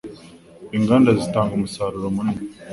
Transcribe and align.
Inganda 0.77 1.09
zitanga 1.21 1.51
umusaruro 1.55 2.07
munini 2.15 2.43